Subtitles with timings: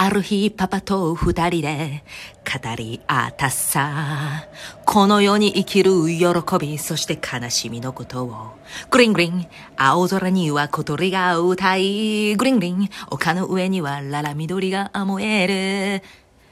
[0.00, 2.04] ある日パパと二人で
[2.44, 4.44] 語り合ったさ。
[4.84, 6.26] この世に生きる喜
[6.58, 8.52] び、そして悲しみのことを。
[8.90, 12.36] グリングリン、青空には小鳥が歌い。
[12.36, 16.04] グリングリン、丘の上にはララ緑が燃える。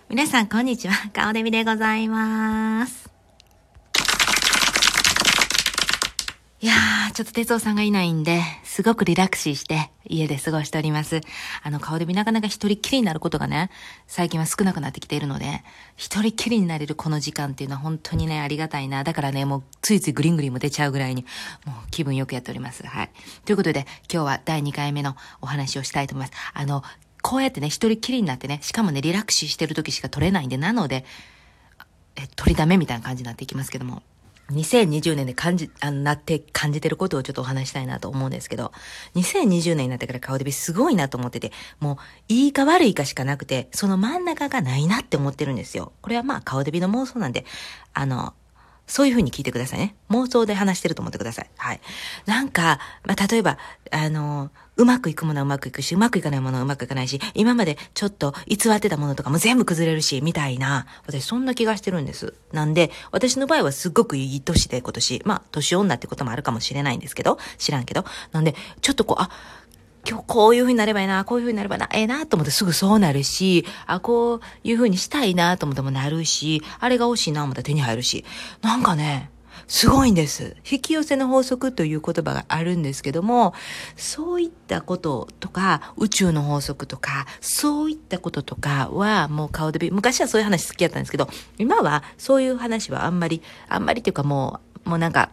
[0.09, 0.95] 皆さんこんにちは。
[1.13, 3.06] 顔デミでございます。
[6.67, 11.21] いやー、ちょっと哲夫さんがいないんで、すごくリラックスして家で過ごしております。
[11.63, 13.71] あの、顔で見なかなか一人きりになることがね、
[14.09, 15.63] 最近は少なくなってきているので、
[15.95, 19.05] 一人きりになれるこの時間っていうのは本当にね、ありがたいな。
[19.05, 21.25] だからね、もうついついグリングリンも出ちゃうぐらいに、
[21.67, 22.85] もう気分よくやっております。
[22.85, 23.11] はい。
[23.45, 26.37] ということで、今日は第2回目のお話をしたいと思います。
[26.53, 26.83] あの、
[27.23, 31.05] こうやってね、一人きりになってね、しかもね、リラックスしてる時しか撮れないんで、なので、
[32.17, 34.03] え、撮りだめみたいな感じになっていきますけども、
[34.53, 38.73] 2020年で感じ、あの、なって感じてることをちょっとお話したいなと思うんですけど、
[39.17, 41.97] 2020年になってから顔デビすごいなと思ってて、もう、
[42.29, 45.93] いいか悪いかしかなくて、その真ん中がないなって思ってるんですよ。
[46.01, 47.45] これはまあ顔デビの妄想なんで、
[47.93, 48.35] あの、
[48.87, 49.97] そういう風に聞いてくださいね。
[50.11, 51.51] 妄想で話してると思ってください。
[51.57, 51.81] はい。
[52.27, 53.59] なんか、まあ、例えば、
[53.91, 62.35] あの、うまくいくものはうまくいくし、うまくいかないものはうまくいかないし、今までちょっと偽ってたものとかも全部崩れるし、みたいな、私そんな気がしてるんです。
[62.53, 68.05] なんで、私の場合はすっごくいい年で今年、まあ、年女ってこともあるかもしれないんですけど、知らんけど。
[68.33, 69.31] なんで、ちょっとこう、あ、
[70.09, 78.25] 今日こういう風になればいいな、こういう風になればな、ええなと思ってすぐそうなるし、あ、こういう風にしたいなと思ってもなるし、あれが欲しいな思ったら手に入るし、
[78.63, 79.31] なんかね、
[79.69, 80.57] すごいんです。
[80.71, 83.53] 引き寄せの法則という言葉があるんですけども、
[83.97, 95.31] そういったこととか、宇宙の法則とか、そういったこととかはもう顔で、昔はそういう話好きだったんですけど、今はそういう話はあんまり、あんまりっていうかもう、もうなんか、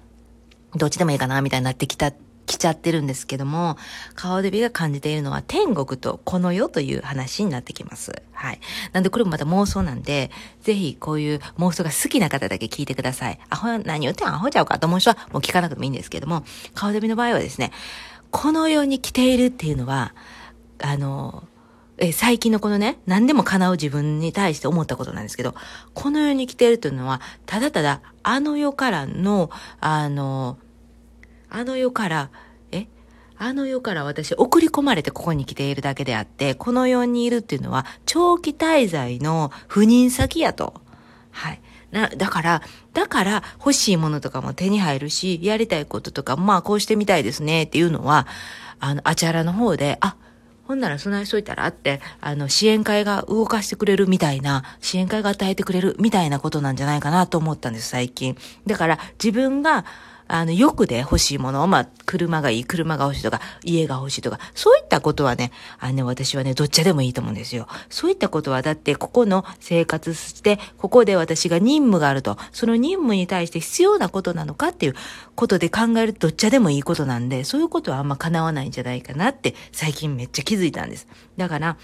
[0.76, 2.12] どっちでもいいかなみたいになってきた
[2.54, 3.78] 来ちゃってるんですけども、
[4.16, 8.12] 顔デビが感じているのは天国とこの世という話になってきます。
[8.32, 8.60] はい。
[8.92, 10.30] なんでこれもまた妄想なんで、
[10.62, 13.40] ぜひこういう妄想が好きな方だけ聞いてください。
[13.50, 16.44] アホ、何言ってんアホちゃうかと思う人はもう聞かなくてもいいんですけども、
[16.76, 17.72] 顔デビの場合はですね、
[18.30, 20.14] この世に来ているっていうのは、
[20.80, 21.48] あの、
[21.98, 25.54] え最近のこのね、何でも叶う自分に対して思ったことなんですけど、
[25.94, 30.58] この世に来ているというのは、ただただあの世からの、あの、
[31.54, 32.30] あの世から、
[32.72, 32.88] え？
[33.38, 40.82] あの世から私送り込まれてここに来ているだけであって、この世にいるっていうのは長期滞在の赴任先やと。
[41.30, 41.62] はい。
[41.92, 42.62] な、だから、
[42.94, 48.26] だから欲しいものとかも手に入るし、やりたいこととか、まあこうしてみたいですねっていうのは、
[48.80, 50.16] あの、あちゃらの方で、あ、
[50.66, 58.38] ほんなら備えしといたらって、あの、支援会が動かしてくれるみたいな、支援会が与えてくれるみたいなことなんじゃないかなと思ったんです、最近。
[58.66, 59.86] だから、自分が、
[60.28, 67.68] あの、欲で欲しいものを、まあ、車がいい、車が欲しいとか、家が欲しいとか、そういったことはね、あのね、私はね、どっちでもいいと思うんですよ。
[67.90, 74.96] そういったことは、だって、ここの生活して、ここで私が任務があると、その任務に対して必要なことなのかっていう
[75.36, 81.08] ことで考えると、どっちでもいいことなんで、そういうことはあんま叶わないんじゃないかなって、最近めっちゃ気づいたんです。
[81.38, 81.78] だから、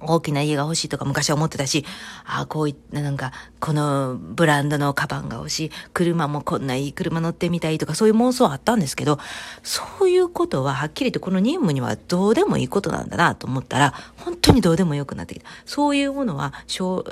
[0.00, 1.84] 大きな家が欲しいとか昔は思ってたし、
[2.24, 9.18] ああ、こういった、なんか、このブランドのカバンが欲しい、車もこんないい車乗ってみたいとか、そういう妄想はあったんですけど、
[9.62, 15.46] そういうことははっきりとこの任務にはどうでもいいことなんだなと思ったら、本当にどうでもよくなってきた。
[15.66, 16.62] そういうものは、あ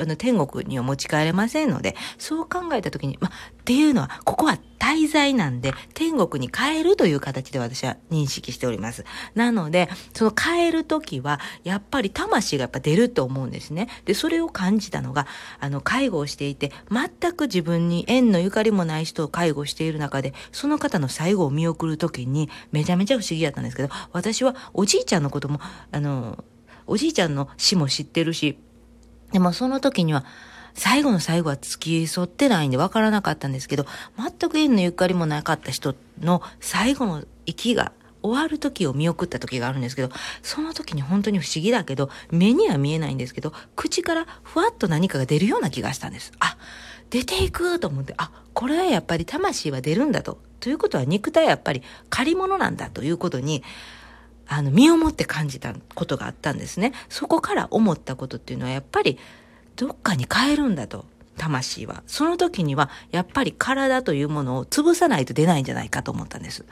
[0.04, 3.32] の天国には持ち帰れませんので、そう考えたときに、まっ
[3.64, 9.04] ていうのは、ここは滞在なんで、天国に帰るという形で私は認識しております。
[9.34, 13.88] なので、その帰るときは、やっぱり魂がやっぱ出ると思うんですね。
[14.04, 15.26] で、それを感じたのが、
[15.58, 25.60] あの、介護をしてしていて、全く自分に縁のゆかりもない人を介護している中で、その方の最後を見送るときに、めちゃめちゃ不思議やったんですけど、私はおじいちゃんのことも、
[25.90, 26.44] あの、
[26.86, 28.58] おじいちゃんの死も知ってるし、
[29.32, 30.24] でもその時には、
[30.74, 33.86] 最後の最後は付き添ってないんで分からなかったんですけど、
[34.18, 37.92] 全く縁のゆかりもなかった人の最後の息が
[38.26, 40.10] 終わる時を見送った時があるんですけど、
[40.42, 46.32] その時に本当に不思議だけど、目には見えないんですけど、口からふわっと何かが出るような気がしたんです。
[46.38, 46.56] あ、
[47.10, 50.38] 出ていくと思って、あ、これはやっぱり魂は出るんだと。
[50.60, 53.62] ということは肉体はやっぱり借り物なんだということに、
[54.48, 56.92] あの、身をもって感じたことがあったんですね。
[57.08, 59.18] そこから思ったことっていうのはやっぱり
[59.76, 61.04] どっかに変えるんだと。
[61.36, 62.02] 魂は。
[62.06, 66.64] その時には、やっぱり体というものを潰さないと出ないんじゃないかと思ったんです。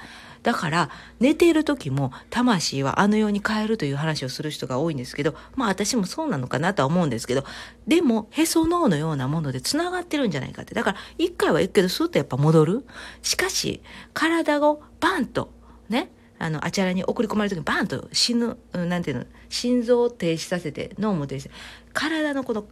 [0.42, 0.90] だから、
[1.20, 7.44] 寝ている時も、魂はあの世に変えるという話をする人が多いんですけど、まあ私もそうなのかなとは思うんですけど、
[7.86, 10.74] でも、へそ脳のようなもので繋がってるんじゃないかって。
[10.74, 12.86] だから、一回は行くけど、スッとやっぱ戻る。
[13.22, 13.82] しかし、
[14.12, 15.50] 体をバンと、
[15.88, 21.50] ね、あの、あちらに送り込まれる時にバンと死ぬ、なんていうの、心臓を停止させて、脳も停止して、
[21.94, 22.66] 体のこの、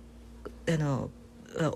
[0.68, 1.10] あの、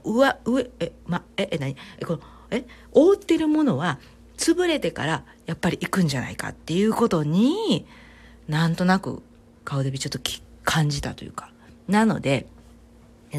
[0.04, 1.76] 上、上、え、ま、え、え、何？
[1.98, 2.20] え、この、
[2.50, 3.98] え、覆ってるものは、
[4.36, 7.86] 潰れてからやっぱり行くんじゃないかっていうことに
[8.48, 9.22] なんとなく
[9.64, 10.18] 顔でびちょっと
[10.62, 11.50] 感じたというか。
[11.88, 12.46] なので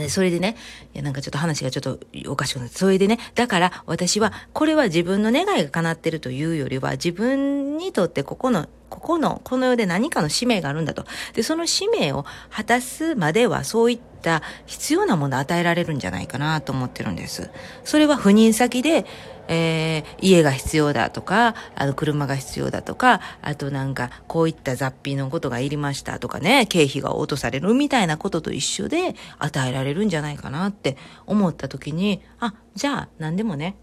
[0.09, 0.57] それでね、
[0.93, 11.05] いやなんかちょっと話がちょっとおかしくなって、それでね、だから私は、これは自分の願いが叶ってるというよりは、自分にとってここの、ここの、この世で何かの使命があるんだと。
[11.33, 17.49] で、その使命を果たすまでは、そういったた必要なものを与えられるんじゃないかなと思ってるんです。
[17.83, 19.05] それは赴任先で、
[19.47, 33.77] えー、家が必要だとか、あの、車が必要だとか、あとなんか、こういった雑費のことがいりましたとかね、経費が落とされるみたいなことと一緒で与えられるんじゃないかなって思った時に、あ、じゃあ、何でもね、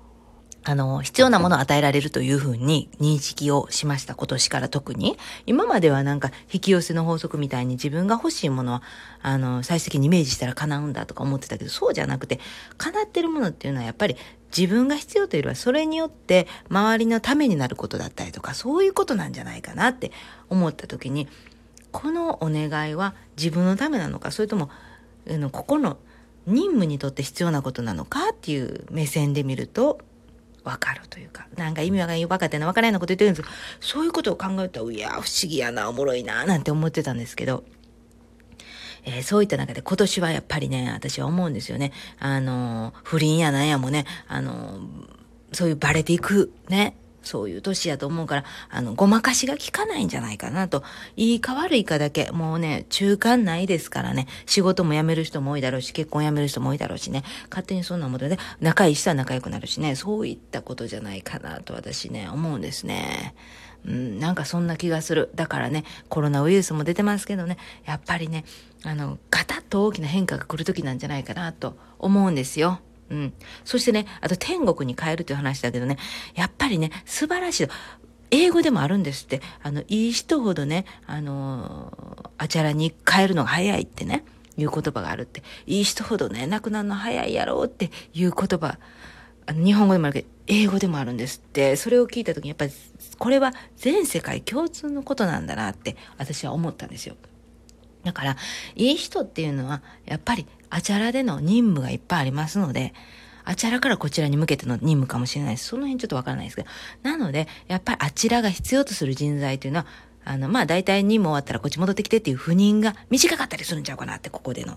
[0.67, 4.15] あの、必要なものを与えられるというふうに認識をしました。
[4.15, 5.19] 今年から特に。
[5.47, 8.83] 今まではなんか引き寄せの法則みたいに自分が欲しいものは、
[9.23, 12.41] あの、最終的にイメージしたら叶うんだとか思ってたけど、そうじゃなくて、
[12.79, 14.17] 叶ってるものっていうのはやっぱり
[14.57, 20.13] 自分が必要というよりはそれによって周りのためになることだったりとかそういうことなんじゃないかなって
[20.49, 21.27] 思った時に
[21.91, 24.71] このお願いは自分のためなのかそれとも
[25.29, 25.99] あのここの
[26.47, 29.99] 任務にとって必要なことなのかっていう目線で見ると
[30.65, 37.65] 分かるというかなんか意味わかんない分かってない分からないようなこと言ってるんですけどそういうことを考えたらいや不思議やなおもろいななんて思ってたんですけど。
[39.07, 41.93] えー、そういった中で今年はやっぱりね、私は思うんですよね。
[42.19, 44.81] あの、不倫やなんやもね、あの、
[45.53, 50.85] そういうバレていく、ね、そういう年やと思うから、あの、ごまかしが効かないんじゃないかなと。
[51.17, 54.27] いいか悪いかだけ、もうね、中間ないですからね。
[54.47, 57.25] 仕事も辞める人も多いだろうし、結婚辞める人も多いだろうしね。
[57.51, 59.97] 勝手にそんなもので、仲いい人は仲良くなるしね。
[59.97, 63.35] そういったことじゃないかなと私ね、思うんですね。
[63.87, 65.31] うん、なんかそんな気がする。
[65.35, 68.45] だからね、コロナウイルスも出てますけどね、やっぱりね、
[68.83, 72.81] あの、ガタッと大きな変化が来る時なんじゃないかなと思うんですよ。
[73.15, 73.33] うん。
[73.65, 75.97] そしてね、あと天国に帰るという話だけどね、
[76.35, 77.69] やっぱりね、素晴らしい。
[78.31, 79.41] 英語でもあるんですって。
[79.63, 84.25] あの、いい人ほどね、あのあちらに帰るのが早いってね、
[84.57, 85.43] いう言葉があるって。
[85.67, 88.79] いい人ほどね、亡くなるの早いやろうっていう言葉。
[89.49, 91.77] 日本語でもあるけど、英語でもあるんですって。
[91.77, 92.73] それを聞いた時に、やっぱり、
[93.19, 97.15] これは全世界共通のことなんだなって私は思ったんですよ。
[98.03, 98.37] だから、
[98.75, 102.95] いい人っていうのは、やっぱり、あちゃらでの任務がいっぱいありますので、
[103.45, 105.69] あちらからこちらに向けての任務かもしれないです。
[105.69, 106.69] その辺ちょっとわからないですけど。
[107.05, 109.87] なので、やっぱりあちらが必要とする人材というのは、
[110.25, 114.77] あの、まあ、大体任務終わったらこっち戻ってきてっていう不妊が短かったりするんちゃうかなって、ここでの。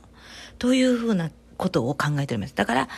[0.60, 2.54] というふうなことを考えております。
[2.54, 2.90] だから、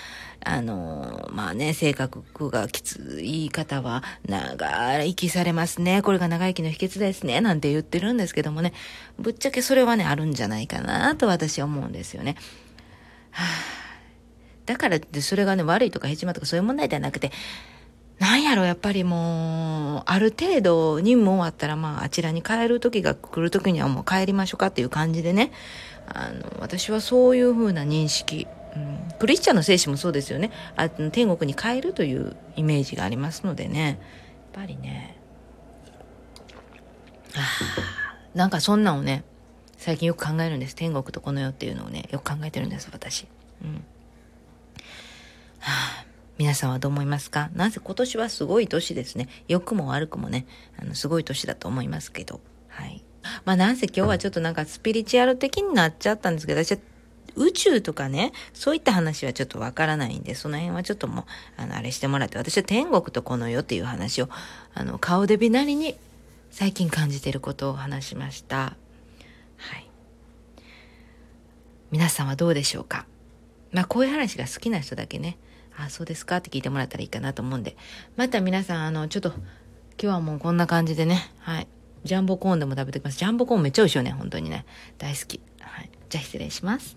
[0.44, 6.02] あの、まあね、性格がきつい方は、長生きされますね。
[6.02, 7.40] これが長生きの秘訣ですね。
[7.40, 8.74] なんて言ってるんですけどもね、
[9.18, 12.36] ぶっちゃけそれはね、あるんじゃないかなと私は思うんですよね。
[13.32, 13.46] はあ、
[14.66, 17.32] だからってそれがね、悪いとかヘチマとかそういう問題ではなくて、
[18.20, 25.52] なんやろ、やっぱりもう、ある程度任務終わったら、まあ、あちらに帰る時が来る時にはもう帰りましょうかっていう感じでね、
[26.08, 28.46] あの、私はそういうふうな認識、
[28.76, 30.52] うん、クリスチャンの精神もそうですよね。
[30.76, 34.00] あ天国に帰るというイメージがありますのでね、
[34.54, 35.18] やっぱりね、
[37.36, 37.40] あ。
[38.36, 39.24] なんかそんなんをね、
[39.80, 40.76] 最近よく考えるんです。
[40.76, 43.28] 天国とこの世っていうのをね、よく考えてるんです、私。
[43.64, 43.76] うん。
[43.76, 45.72] は
[46.02, 46.06] あ
[46.38, 47.50] 皆さんはどう思いますか？
[47.54, 49.30] なぜ今年はすごい年ですね。
[49.48, 50.46] 良くも悪くもね、
[50.78, 52.42] あの、すごい年だと思いますけど。
[52.68, 53.02] はい。
[53.46, 56.78] まあなんせ今日はちょっとなんかスピリチュアル的になっちゃったんですけど、私は
[57.36, 64.30] 宇宙とかね、そういった話はちょっとわからないんで、その辺はちょっともう、あの、あれしてもらって、私は天国とこの世っていう話を、
[64.74, 65.96] あの、顔でびなりに
[66.52, 68.76] 最近感じていることを話しました。
[69.60, 69.90] はい。
[71.92, 73.06] 皆さんはどうでしょうか？
[73.72, 75.38] まあこういう話が好きな人だけね、
[75.78, 76.38] あ、そうですか？
[76.38, 77.78] って聞いてもらったらいいかなと思うんで。
[78.16, 79.44] また皆さん、あの、ちょっと、今
[79.98, 81.68] 日はもうこんな感じでね、はい。
[82.04, 83.18] ジャンボコーンでも食べてきます。
[83.18, 84.66] ジャンボコーンめっちゃ美味しいよね、本当にね。
[84.98, 85.42] 大好き。
[85.60, 85.90] はい。
[86.10, 86.96] じゃあ失礼します。